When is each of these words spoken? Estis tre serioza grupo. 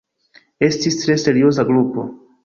Estis 0.67 0.97
tre 1.01 1.17
serioza 1.23 1.65
grupo. 1.71 2.07